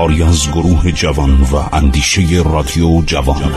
[0.00, 3.52] کاری از گروه جوان و اندیشه رادیو جوان.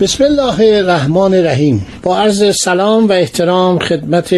[0.00, 1.86] بسم الله الرحمن الرحیم.
[2.02, 4.34] با عرض سلام و احترام خدمت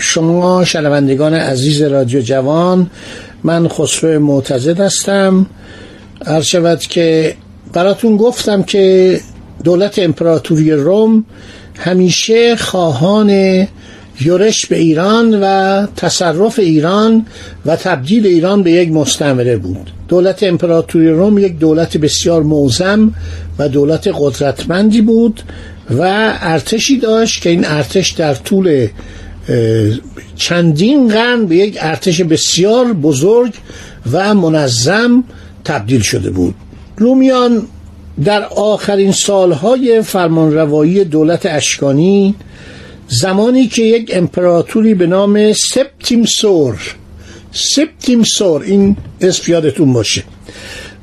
[0.00, 2.90] شما شنوندگان عزیز رادیو جوان.
[3.44, 5.46] من خسرو معتزد هستم.
[6.26, 7.34] عرض شود که
[7.72, 9.20] براتون گفتم که
[9.64, 11.24] دولت امپراتوری روم
[11.78, 13.30] همیشه خواهان
[14.20, 17.26] یورش به ایران و تصرف ایران
[17.66, 19.90] و تبدیل ایران به یک مستعمره بود.
[20.08, 23.14] دولت امپراتوری روم یک دولت بسیار موزم
[23.58, 25.42] و دولت قدرتمندی بود
[25.90, 26.02] و
[26.40, 28.88] ارتشی داشت که این ارتش در طول
[30.36, 33.54] چندین قرن به یک ارتش بسیار بزرگ
[34.12, 35.24] و منظم
[35.64, 36.54] تبدیل شده بود.
[36.96, 37.66] رومیان
[38.24, 42.34] در آخرین سالهای فرمانروایی دولت اشکانی
[43.08, 46.94] زمانی که یک امپراتوری به نام سپتیم سور
[47.52, 50.22] سپتیم سور این اسم یادتون باشه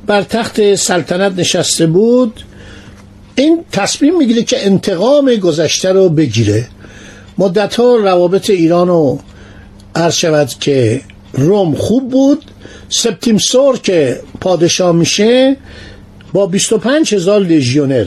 [0.08, 2.44] بر تخت سلطنت نشسته بود
[3.36, 6.68] این تصمیم می‌گیره که انتقام گذشته رو بگیره.
[7.38, 9.18] مدت ها روابط ایران و
[9.96, 11.02] عرض شود که
[11.34, 12.46] روم خوب بود.
[12.90, 15.58] سپتیم سور که پادشاه میشه
[16.34, 18.06] با 25 هزار لژیونر.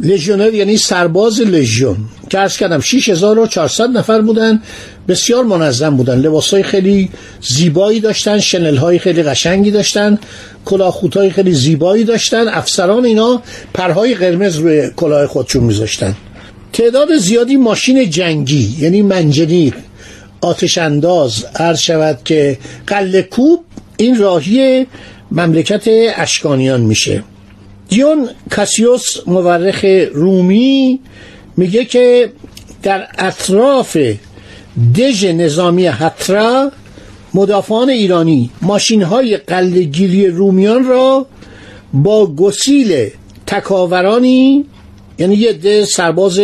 [0.00, 1.96] لژیونر یعنی سرباز لژیون.
[2.30, 4.62] که ارز کردم 6400 نفر بودن
[5.08, 6.18] بسیار منظم بودن.
[6.18, 10.18] لباس های خیلی زیبایی داشتن شنل های خیلی قشنگی داشتن
[10.64, 12.48] کلاهخوت های خیلی زیبایی داشتن.
[12.48, 13.42] افسران اینا
[13.74, 16.14] پرهای قرمز روی کلاه خودشون میذاشتن.
[16.74, 19.74] تعداد زیادی ماشین جنگی یعنی منجنیق
[20.40, 23.64] آتش انداز عرض شود که قله کوب
[23.96, 24.86] این راهی
[25.30, 25.84] مملکت
[26.16, 27.22] اشکانیان میشه.
[27.88, 31.00] دیون کاسیوس مورخ رومی
[31.56, 32.32] میگه که
[32.82, 33.96] در اطراف
[34.98, 36.72] دژ نظامی حترا
[37.34, 41.26] مدافعان ایرانی ماشین های قلگیری رومیان را
[41.92, 43.10] با گسیل
[43.46, 44.64] تکاورانی
[45.18, 46.40] یعنی یه ده سرباز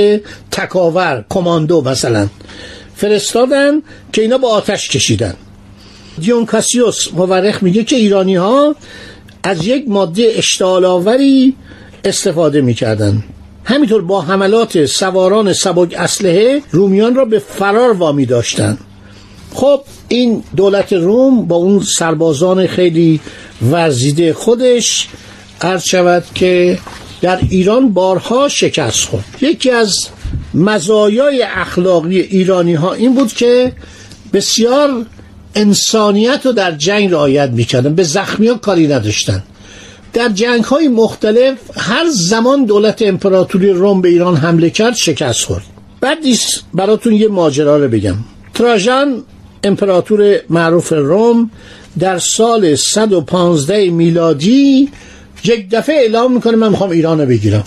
[0.51, 2.29] تکاور کماندو مثلا
[2.95, 3.83] فرستادن
[4.13, 5.35] که اینا با آتش کشیدن.
[6.21, 8.75] دیون کاسیوس مورخ میگه که ایرانی ها
[9.43, 10.85] از یک ماده اشتعال
[12.05, 13.25] استفاده می‌کردن.
[13.65, 18.79] همینطور با حملات سواران سبک اسلحه رومیان را به فرار وامی داشتند
[19.55, 23.21] خب این دولت روم با اون سربازان خیلی
[23.71, 25.09] ورزیده خودش
[25.61, 26.79] عرض شود که
[27.21, 29.25] در ایران بارها شکست خورد.
[29.41, 30.09] یکی از
[30.55, 33.73] مزایای اخلاقی ایرانی ها این بود که
[34.33, 35.07] بسیار
[35.55, 37.95] انسانیت رو در جنگ رعایت می‌کردن.
[37.95, 39.43] به زخمی ها کاری نداشتن.
[40.13, 45.63] در جنگ های مختلف هر زمان دولت امپراتوری روم به ایران حمله کرد شکست خورد.
[46.01, 46.19] بعد
[46.75, 48.17] براتون یه ماجرا رو بگم.
[48.55, 49.23] تراژان
[49.65, 51.51] امپراتور معروف روم
[51.99, 54.89] در سال 115 میلادی
[55.45, 57.65] یک دفعه اعلام می‌کنه من می‌خوام ایران رو بگیرم.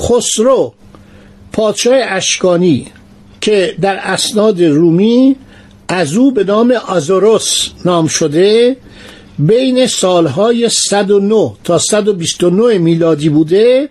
[0.00, 0.74] خسرو
[1.52, 2.86] پادشاه اشکانی
[3.40, 5.36] که در اسناد رومی
[5.88, 8.76] از او به نام آزوروس نام شده
[9.38, 13.88] بین سالهای 109 تا 129 میلادی بوده.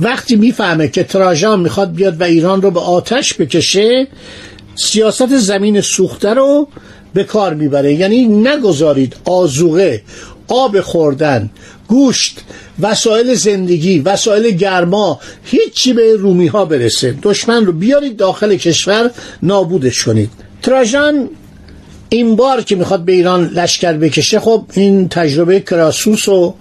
[0.00, 4.08] وقتی می‌فهمه که تراژان می‌خواد بیاد و ایران رو به آتش بکشه
[4.74, 6.68] سیاست زمین سوخته رو
[7.14, 7.94] به کار می‌بره.
[7.94, 10.02] یعنی نگذارید آزوغه
[10.48, 11.50] آب خوردن
[11.88, 12.40] گوشت
[12.80, 17.14] وسایل زندگی وسایل گرما هیچی به رومی ها برسه.
[17.22, 19.10] دشمن رو بیارید داخل کشور
[19.42, 20.30] نابودش کنید.
[20.62, 21.28] تراژان
[22.08, 26.54] این بار که می‌خواد به ایران لشکر بکشه خب این تجربه کراسوس و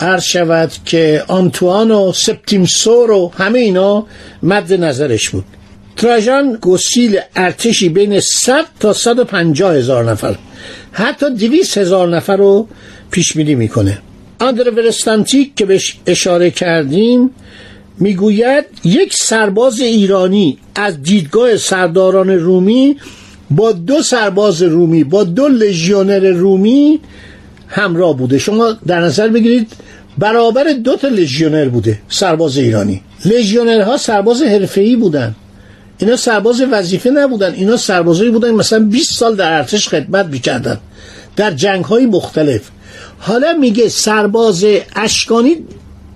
[0.00, 4.06] عرض شود که آنتوان و سپتیمسور و همه اینا
[4.42, 5.44] مد نظرش بود.
[5.96, 10.36] تراژان گسیل ارتشی بین 100 تا 150 هزار نفر.
[10.92, 12.68] حتی 200 هزار نفر رو
[13.14, 13.98] پیش بینی می‌کنه.
[14.38, 17.30] آندر ورستانتیک که بهش اشاره کردیم
[17.98, 22.96] می‌گوید یک سرباز ایرانی از دیدگاه سرداران رومی
[23.50, 27.00] با دو سرباز رومی با دو لژیونر رومی
[27.68, 28.38] همراه بوده.
[28.38, 29.72] شما در نظر بگیرید
[30.18, 33.02] برابر دو تا لژیونر بوده سرباز ایرانی.
[33.24, 35.34] لژیونرها سرباز حرفه‌ای بودن.
[35.98, 37.54] اینا سرباز وظیفه نبودن.
[37.54, 40.78] اینا سربازایی بودن مثلا 20 سال در ارتش خدمت می‌کردن.
[41.36, 42.70] در جنگ های مختلف.
[43.18, 44.64] حالا میگه سرباز
[44.96, 45.56] اشکانی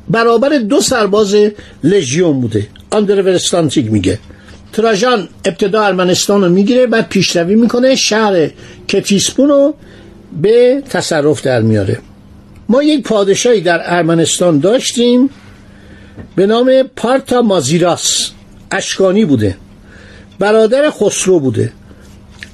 [0.09, 1.37] برابر دو سرباز
[1.85, 2.67] لژیون بوده.
[2.91, 4.19] آندرورستانتیک میگه.
[4.73, 8.51] تراژان ابتدا ارمنستان رو می‌گیره بعد پیشروی می‌کنه شهر
[8.89, 9.75] کتیسپون رو
[10.43, 11.99] به تصرف در میاره.
[12.69, 15.31] ما یک پادشاهی در ارمنستان داشتیم
[16.37, 18.31] به نام پارتا مازیراس.
[18.71, 19.57] اشکانی بوده.
[20.39, 21.73] برادر خسرو بوده.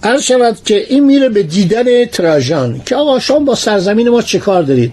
[0.05, 4.39] عرض شود که این میره به دیدن تراژان که آقا شما با سرزمین ما چه
[4.39, 4.93] کار دارید؟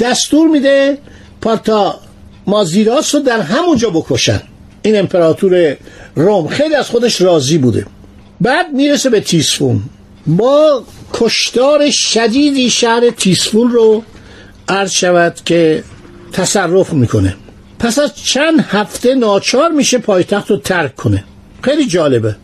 [0.00, 0.98] دستور میده
[1.40, 2.00] پارتا
[2.46, 4.42] مازیراس رو در همونجا بکشن.
[4.82, 5.76] این امپراتور
[6.14, 7.86] روم خیلی از خودش راضی بوده.
[8.40, 9.82] بعد می‌رسه به تیسفون.
[10.26, 14.02] با کشتار شدیدی شهر تیسفون رو
[14.68, 15.84] عرض شود که
[16.32, 17.36] تصرف می‌کنه.
[17.78, 21.24] پس از چند هفته ناچار میشه پایتخت رو ترک کنه.
[21.62, 22.36] خیلی جالبه.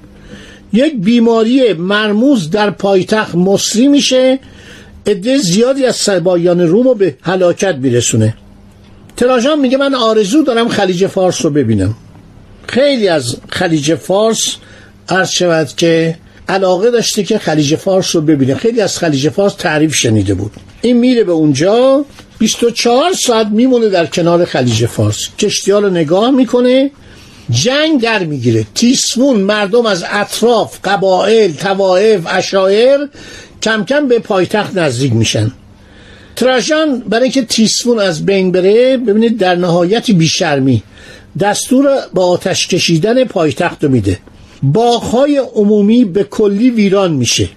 [0.73, 4.39] یک بیماری مرموز در پایتخت مصری میشه
[5.07, 8.35] عده زیادی از سبایان روم رو به هلاکت میرسونه.
[9.17, 11.95] تراژان میگه من آرزو دارم خلیج فارس رو ببینم.
[12.67, 14.57] خیلی از خلیج فارس
[15.09, 16.17] عرض شود که
[16.49, 18.55] علاقه داشته که خلیج فارس رو ببینه.
[18.55, 20.53] خیلی از خلیج فارس تعریف شنیده بود.
[20.83, 22.05] این میره به اونجا
[22.39, 25.19] 24 ساعت میمونه در کنار خلیج فارس.
[25.39, 26.91] کشتیال رو نگاه می‌کنه
[27.51, 28.67] جنگ در می‌گیره.
[28.75, 32.99] تیسفون مردم از اطراف قبائل توائف اشایر
[33.63, 35.53] کم کم به پایتخت نزدیک میشن.
[36.37, 40.83] تراژان برای اینکه تیسفون از بین بره ببینید در نهایت بیشرمی
[41.41, 44.19] دستور با آتش کشیدن پایتخت رو میده.
[44.63, 47.49] باغهای عمومی به کلی ویران میشه.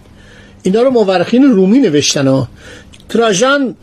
[0.64, 2.48] اینا رو مورخین رومی نوشتن ها.
[3.10, 3.76] تراژان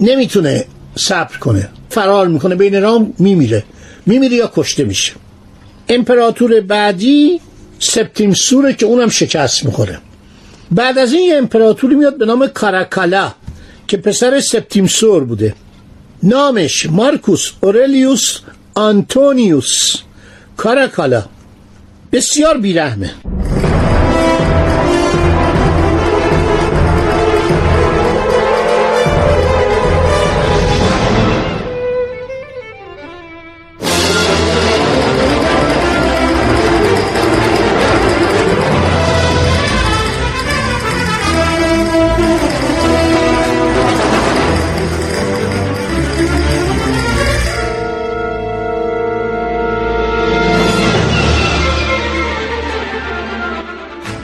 [0.00, 0.64] نمی‌تونه
[0.96, 1.68] صبر کنه.
[1.90, 2.54] فرار می‌کنه.
[2.54, 3.64] بین رام میمیره.
[4.06, 5.12] میمیره یا کشته میشه.
[5.88, 7.40] امپراتور بعدی
[7.78, 9.98] سپتیم سوره که اونم شکست می‌خوره.
[10.70, 13.32] بعد از این یه امپراتوری میاد به نام کاراکالا
[13.86, 15.54] که پسر سپتیم سور بوده.
[16.22, 18.38] نامش مارکوس اورلیوس
[18.74, 19.94] آنتونیوس.
[20.56, 21.24] کاراکالا.
[22.12, 23.10] بسیار بیرحمه.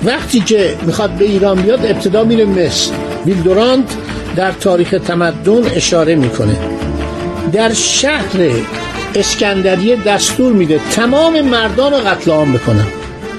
[0.05, 2.91] وقتی که می‌خواد به ایران بیاد ابتدا میره مصر.
[3.27, 3.89] ویلدورانت
[4.37, 6.56] در تاریخ تمدن اشاره می‌کنه.
[7.53, 8.51] در شهر
[9.15, 12.87] اسکندریه دستور میده تمام مردان رو قتل عام بکنن.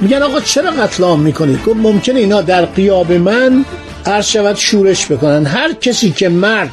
[0.02, 3.66] میگن آقا چرا قتل عام می‌کنید؟ گفت ممکنه اینا در قیاب من
[4.06, 5.46] عرض شود شورش بکنن.
[5.46, 6.72] هر کسی که مرد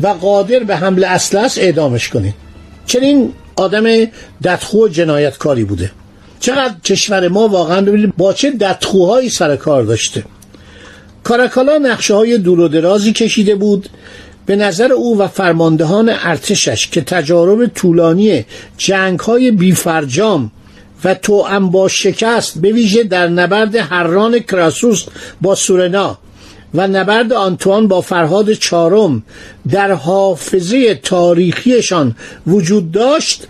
[0.00, 2.34] و قادر به حمل اصل است اعدامش کنید.
[2.86, 3.84] چنین آدم
[4.44, 5.90] ددخو جنایتکاری بوده.
[6.44, 10.24] چقدر کشور ما واقعا ببینید با چه دتخوهایی سر کار داشته.
[11.22, 13.88] کاراکالا نقشه های دور و درازی کشیده بود.
[14.46, 18.44] به نظر او و فرماندهان ارتشش که تجارب طولانی
[18.78, 20.50] جنگ های بیفرجام
[21.04, 25.04] و تو با شکست به ویژه در نبرد هران کراسوس
[25.40, 26.18] با سورنا
[26.74, 29.22] و نبرد آنتوان با فرهاد چارم
[29.70, 32.16] در حافظه تاریخیشان
[32.46, 33.46] وجود داشت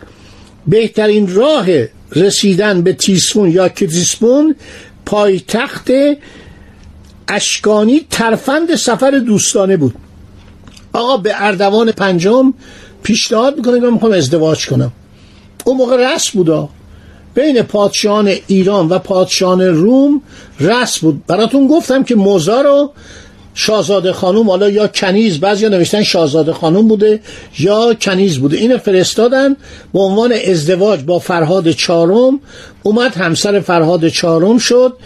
[0.67, 1.67] بهترین راه
[2.17, 4.55] رسیدن به تیسفون یا کتیسفون
[5.07, 5.91] پایتخت
[7.29, 9.95] اشکانی ترفند سفر دوستانه بود.
[10.93, 12.55] آقا به اردوان پنجم
[13.03, 14.93] پیشنهاد می‌کنه من می‌خوام ازدواج کنم.
[15.65, 16.69] اون موقع رس بودا
[17.35, 20.23] بین پادشاهان ایران و پادشاهان روم
[20.61, 21.27] رس بود.
[21.27, 22.93] براتون گفتم که موزا رو
[23.55, 27.21] شاهزاده خانوم حالا یا کنیز بعضی نوشتن شاهزاده خانوم بوده
[27.59, 28.57] یا کنیز بوده.
[28.57, 29.57] اینو فرستادن
[29.93, 32.41] به عنوان ازدواج با فرهاد چارم
[32.83, 34.97] اومد همسر فرهاد چارم شد.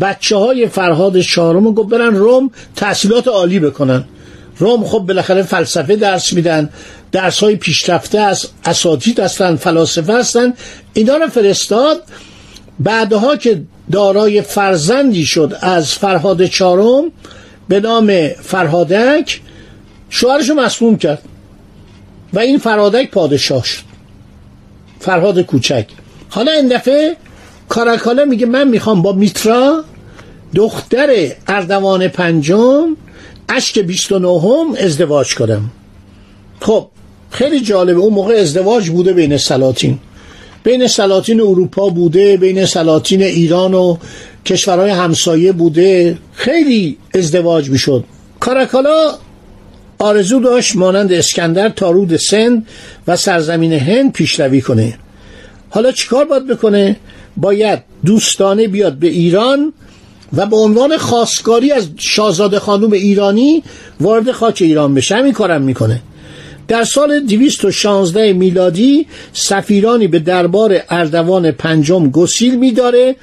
[0.00, 4.04] بچه های فرهاد چارم رو گفت برن روم تحصیلات عالی بکنن.
[4.58, 6.68] روم خب بالاخره فلسفه درس میدن.
[7.12, 10.54] درس های پیشرفته از اساتید هستن فلاسفه هستن.
[10.94, 12.02] اینا رو فرستاد.
[12.78, 17.04] بعدها که دارای فرزندی شد از فرهاد چارم
[17.68, 19.40] به نام فرهادک
[20.10, 21.22] شوهرشو مسموم کرد.
[22.32, 23.82] و این فرهادک پادشاه شد.
[25.00, 25.86] فرهاد کوچک.
[26.28, 27.16] حالا این دفعه
[27.68, 29.84] کاراکالا میگه من می‌خوام با میترا
[30.54, 31.08] دختر
[31.46, 32.96] اردوان پنجم
[33.48, 35.70] اشک 29 هم ازدواج کنم.
[36.60, 36.88] خب
[37.30, 38.00] خیلی جالبه.
[38.00, 39.98] اون موقع ازدواج بوده بین سلاطین.
[40.62, 43.96] بین سلاطین اروپا بوده بین سلاطین ایران و
[44.46, 48.04] کشورهای همسایه بوده خیلی ازدواج می‌شد.
[48.40, 49.14] کاراکالا
[49.98, 52.66] آرزو داشت مانند اسکندر تا رود سند
[53.06, 54.98] و سرزمین هند پیشروی کنه.
[55.70, 56.96] حالا چیکار باید بکنه؟
[57.36, 59.72] باید دوستانه بیاد به ایران
[60.32, 63.62] و به عنوان خواستگاری از شاهزاده خانوم ایرانی
[64.00, 65.16] وارد خاک ایران بشه.
[65.16, 66.02] همین کارم می‌کنه.
[66.68, 73.16] در سال 216 میلادی سفیرانی به دربار اردوان پنجم گسیل میداره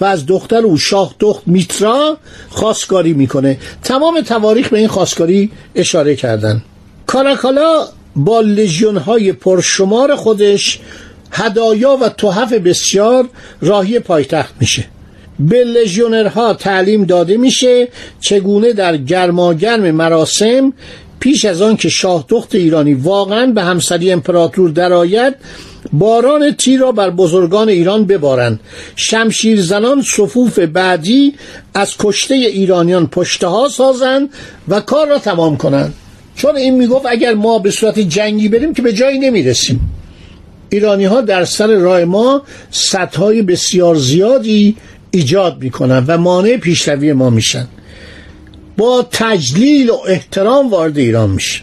[0.00, 3.58] و از دختر او شاه دخت میترا خواستگاری می‌کنه.
[3.82, 6.62] تمام تواریخ به این خواستگاری اشاره کردن.
[7.06, 7.86] کاراکالا
[8.16, 10.80] با لژیون های پرشمار خودش
[11.32, 13.28] هدایا و تحف بسیار
[13.60, 14.84] راهی پایتخت میشه.
[15.38, 17.88] به لژیونرها تعلیم داده میشه
[18.20, 20.72] چگونه در گرماگرم مراسم
[21.20, 25.34] پیش از آن که شاه دخت ایرانی واقعا به همسری امپراتور درآید
[25.92, 28.60] باران تیر را بر بزرگان ایران ببارند.
[28.96, 31.34] شمشیر زنان صفوف بعدی
[31.74, 34.28] از کشته ایرانیان پشته سازند
[34.68, 35.94] و کار را تمام کنند.
[36.36, 39.80] چون این می‌گفت اگر ما به صورت جنگی بریم که به جایی نمی‌رسیم.
[40.70, 44.76] ایرانی ها در سر راه ما سطح بسیار زیادی
[45.10, 47.68] ایجاد می‌کنن و مانع پیشروی ما میشن.
[48.76, 51.60] با تجلیل و احترام وارد ایران میشه.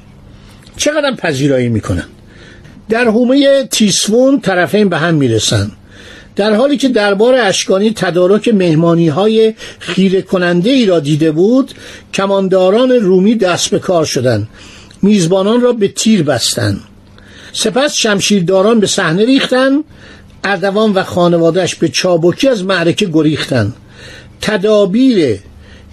[0.78, 2.06] چقدر پذیرایی می‌کنن؟
[2.90, 5.72] در حومه تیسفون طرفین به هم می‌رسن.
[6.36, 11.72] در حالی که دربار اشکانی تدارک مهمانی های خیره کننده ای را دیده بود
[12.14, 14.48] کمانداران رومی دست به کار شدند
[15.02, 16.80] میزبانان را به تیر بستند
[17.54, 19.84] سپس شمشیرداران به صحنه ریختند
[20.44, 23.74] اردوان و خانوادهش به چابکی از معرکه گریختند
[24.42, 25.40] تدابیر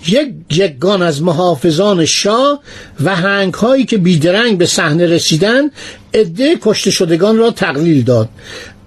[0.09, 2.61] یک جگان از محافظان شاه
[3.04, 5.71] و هنگ هایی که بیدرنگ به صحنه رسیدن
[6.14, 8.28] عده کشته شدگان را تقلیل داد.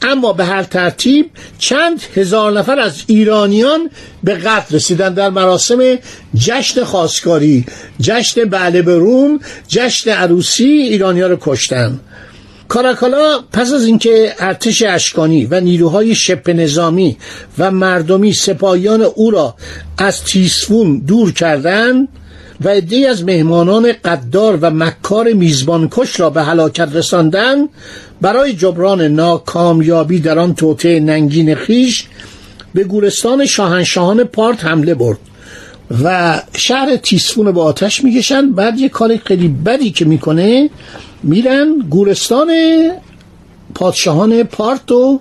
[0.03, 3.89] اما به هر ترتیب چند هزار نفر از ایرانیان
[4.23, 5.97] به قتل رسیدن در مراسم
[6.35, 7.65] جشن خواستگاری
[8.01, 11.99] جشن بعله به روم جشن عروسی ایرانیا رو کشتن
[12.73, 17.17] کاراکالا پس از اینکه ارتش اشکانی و نیروهای شبه نظامی
[17.59, 19.55] و مردمی سپاهیان او را
[19.97, 22.07] از تیسفون دور کردند
[22.61, 27.69] و عدهای از مهمانان قدار و مکار میزبانکش را به هلاکت رساندند
[28.21, 32.05] برای جبران ناکامیابی در آن توطعه ننگین خیش
[32.73, 35.17] به گورستان شاهنشاهان پارت حمله برد
[36.03, 40.69] و شهر تیسفون به آتش می‌کشن بعد یه کار خیلی بدی که می‌کنه
[41.23, 42.51] میرن گورستان
[43.75, 45.19] پادشاهان پارتو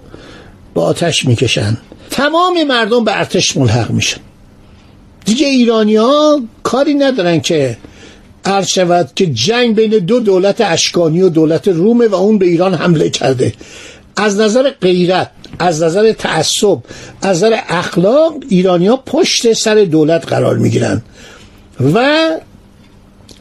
[0.75, 1.77] با آتش می‌کشن.
[2.11, 4.21] تمام مردم به ارتش ملحق میشن.
[5.25, 7.77] دیگه ایرانی ها کاری ندارن که
[8.45, 12.75] عرض شود که جنگ بین دو دولت اشکانی و دولت رومه و اون به ایران
[12.75, 13.53] حمله کرده.
[14.17, 16.79] از نظر غیرت از نظر تعصب
[17.23, 21.03] از نظر اخلاق ایرانیا پشت سر دولت قرار می‌گیرن.
[21.95, 22.29] و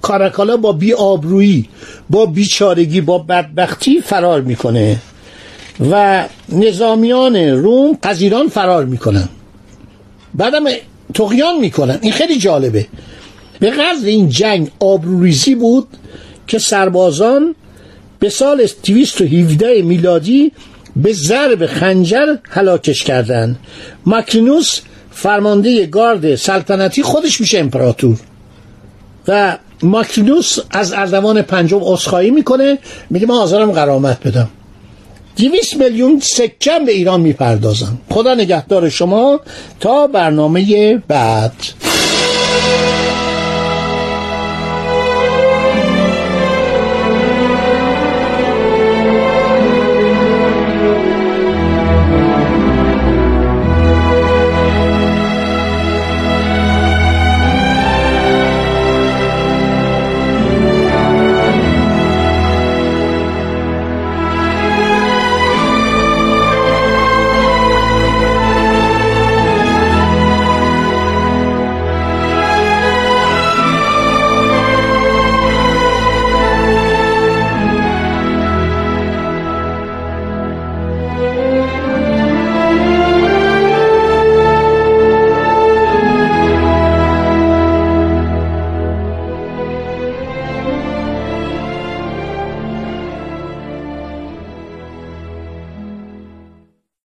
[0.01, 1.70] کاراکالا با بی آبرویی
[2.10, 4.98] با بیچارگی با بدبختی فرار می‌کنه
[5.91, 9.29] و نظامیان روم از فرار می‌کنن.
[10.34, 10.63] بعدم
[11.13, 12.00] تقیان می‌کنن.
[12.01, 12.88] این خیلی جالبه.
[13.60, 15.88] به قدر این جنگ آبروریزی بود
[16.48, 17.55] که سربازان
[18.20, 20.51] به سال 217 میلادی
[20.96, 23.60] به ضرب خنجر هلاکش کردند
[24.05, 24.81] ماکرینوس
[25.12, 28.17] فرمانده گارد سلطنتی خودش میشه امپراتور.
[29.27, 32.77] و ماکرینوس از اردوان پنجم عذرخواهی می‌کنه.
[33.09, 34.50] میگه من حاضرم قرامت بدم.
[35.35, 37.97] دیویس میلیون سکم به ایران می‌پردازم.
[38.09, 39.39] خدا نگهدار شما
[39.79, 41.53] تا برنامه بعد.